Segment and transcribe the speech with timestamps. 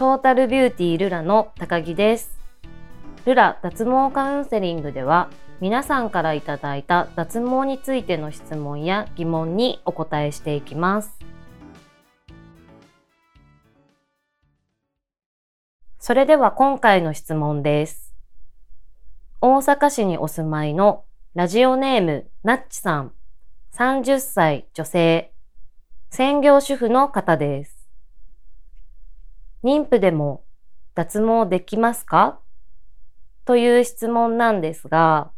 [0.00, 2.40] トータルビューティールラの高木です。
[3.26, 5.28] ルラ脱毛カウンセリングでは
[5.60, 11.18] 皆さんからいただいた脱毛についての質問や疑問にお答えしていきます。
[15.98, 18.14] それでは今回の質問です。
[19.42, 21.04] 大阪市にお住まいの
[21.34, 23.12] ラジオネームなっちさん、
[23.74, 25.34] 30歳女性、
[26.08, 27.79] 専業主婦の方です。
[29.62, 30.44] 妊婦でも
[30.94, 32.40] 脱毛できますか？
[33.44, 35.32] という質問なんですが、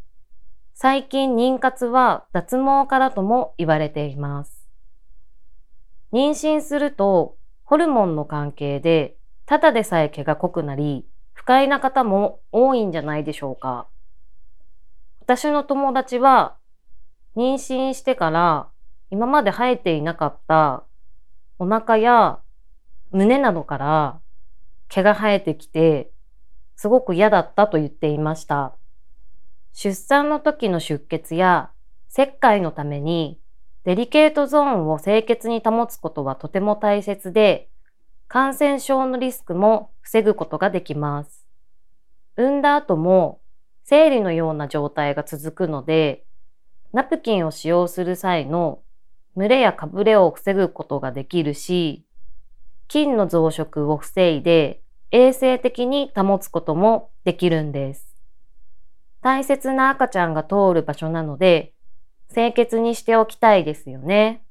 [0.73, 4.67] 最近妊活は脱毛からとも言われています。
[6.13, 13.87] 妊娠するとホルモンの関係でただでさえ毛が濃くなり不快な方も多いんじゃないでしょうか。
[15.21, 16.55] 私の友達は
[17.35, 18.67] 妊娠してから
[19.09, 20.83] 今まで生えていなかった
[21.59, 22.39] お腹や
[23.13, 24.19] 胸などから
[24.89, 26.11] 毛が生えてきて、
[26.75, 28.75] すごく嫌だったと言っていました。
[29.71, 31.71] 出産の時の出血や
[32.09, 33.39] 切開のために
[33.85, 37.69] デリケートゾーンを清潔に保つことはとても大切で、
[38.27, 41.45] 感染症のリスクも防ぐことができます。
[42.37, 43.41] 産んだ後も
[43.83, 46.25] 生理のような状態が続くので、
[46.93, 48.81] ナプキンを使用する際の
[49.35, 52.05] 蒸れやかぶれを防ぐことができるし、
[52.93, 58.15] 菌の増殖を防いで衛生的に保つこともできるんです。
[59.19, 61.73] 大切な赤ちゃんが通る場所なので、
[62.31, 64.43] 清潔にしておきたいですよね。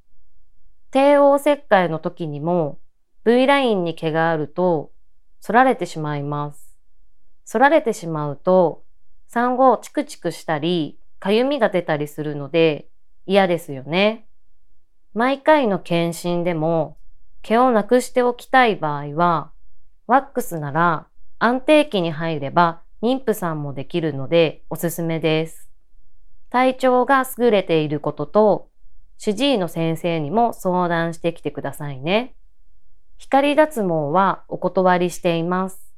[0.91, 2.81] 帝王切開の時にも
[3.25, 4.91] V ラインに毛があると
[5.41, 6.75] 反られてしまいます。
[7.49, 8.83] 反られてしまうと
[9.29, 12.89] 産後チクチクしたり、かゆみが出たりするので
[13.25, 14.27] 嫌ですよね。
[15.15, 16.97] 毎回の検診でも
[17.43, 19.51] 毛をなくしておきたい場合は、
[20.07, 21.07] ワックスなら
[21.39, 25.69] 安定期に入れば妊婦さんもできるのでおすすめです。
[26.51, 28.69] 体調が優れていることと、
[29.19, 32.35] 主治医の先生にも相談してきてくださいね。
[33.19, 35.93] 光脱毛はお断りしています。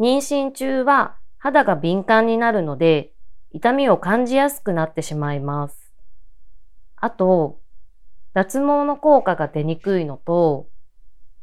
[0.00, 3.12] 妊娠中は肌が敏感になるので、
[3.52, 5.92] 痛みを感じやすくなってしまいます。
[6.96, 7.59] あと、
[8.32, 10.68] 脱毛の効果が出にくいのと、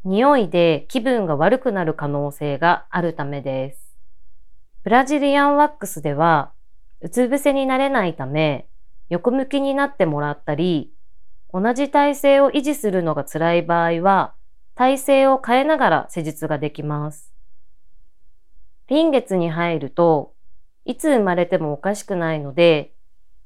[0.05, 3.97] 匂いで気分が悪くなる可能性があるためです。
[4.83, 6.53] ブラジリアンワックスでは、
[7.01, 8.69] うつ伏せになれないため、
[9.09, 10.93] 横向きになってもらったり、
[11.53, 14.33] 同じ体勢を維持するのが辛い場合は、
[14.75, 17.33] 体勢を変えながら施術ができます。
[18.87, 20.33] 臨月に入ると、
[20.85, 22.93] いつ生まれてもおかしくないので、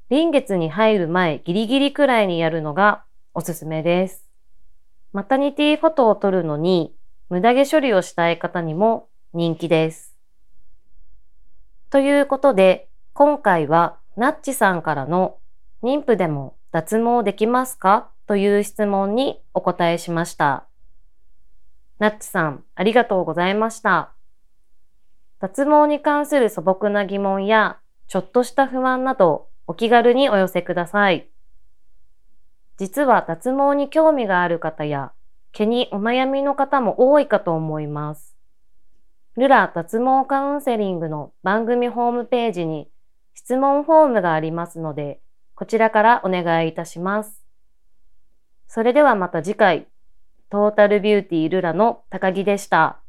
[0.10, 3.04] 臨月に入る前ギリギリくらいにやるのが
[3.34, 4.28] おすすめです。
[5.14, 6.94] マタニティフォトを撮るのに
[7.30, 10.14] 無駄毛処理をしたい方にも人気です。
[11.90, 15.38] ということで、今回はナッチさんからの
[15.82, 18.12] 妊婦でも脱毛できますか？
[18.28, 20.68] という質問にお答えしました。
[22.00, 24.12] ナッチさん、ありがとうございました。
[25.40, 31.31] 脱毛に関する素朴な疑問や、ちょっとした不安など、お気軽にお寄せください。
[32.78, 35.12] 実は脱毛に興味がある方や、
[35.52, 38.36] 毛にお悩みの方も多いかと思います。
[39.38, 42.90] ルラ脱毛カウンセリングの番組ホームページに
[43.34, 45.22] 質問フォームがありますので、
[45.56, 47.44] こちらからお願いいたします。
[48.68, 49.88] それではまた次回、
[50.50, 53.01] トータルビューティールラの高木でした。